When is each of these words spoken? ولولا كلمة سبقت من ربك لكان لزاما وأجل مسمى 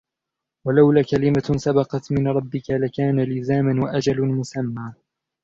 ولولا 0.67 1.03
كلمة 1.11 1.57
سبقت 1.57 2.11
من 2.11 2.27
ربك 2.27 2.69
لكان 2.69 3.23
لزاما 3.23 3.83
وأجل 3.83 4.21
مسمى 4.21 4.93